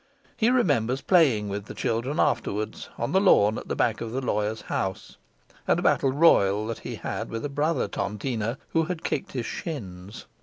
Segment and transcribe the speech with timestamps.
[0.35, 4.19] He remembers playing with the children afterwards on the lawn at the back of the
[4.19, 5.17] lawyer's house,
[5.67, 9.45] and a battle royal that he had with a brother tontiner who had kicked his
[9.45, 10.25] shins.